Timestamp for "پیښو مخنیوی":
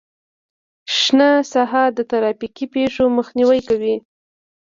2.75-3.59